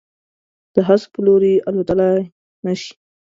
[0.73, 2.21] د هسک په لوري، الوتللای
[2.65, 2.93] نه شي